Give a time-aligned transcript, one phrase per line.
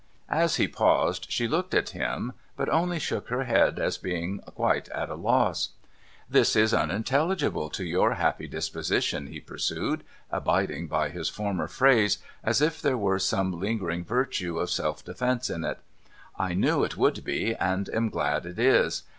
[0.31, 4.89] As he paused, she looked at him; but only shook her head as being quite
[4.89, 5.73] at a loss.'
[6.27, 12.17] This is unintelligible to your happy dispos ition,' he pursued, abiding by his former phrase
[12.43, 15.77] as if there were some lingering virtue of self defence in it.'
[16.35, 19.03] I knew it would be, and am glad it is.